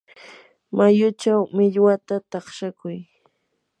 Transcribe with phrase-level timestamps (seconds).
[0.77, 2.97] mayuchaw millwata takshakuy.